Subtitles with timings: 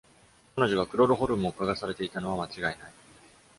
[0.55, 2.91] 彼女がクロロホルムを嗅がされていたのは間違いない。